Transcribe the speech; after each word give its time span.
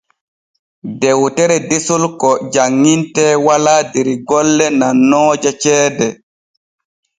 Dewtere 1.01 1.57
desol 1.69 2.03
ko 2.21 2.31
janŋintee 2.53 3.33
walaa 3.45 3.81
der 3.93 4.07
golle 4.29 4.67
nannooje 4.79 5.49
ceede. 5.61 6.07